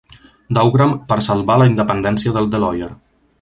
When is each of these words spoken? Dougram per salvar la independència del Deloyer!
Dougram 0.57 0.95
per 1.11 1.17
salvar 1.27 1.59
la 1.63 1.67
independència 1.73 2.35
del 2.39 2.51
Deloyer! 2.57 2.89